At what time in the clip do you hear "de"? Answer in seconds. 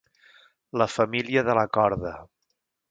1.51-1.59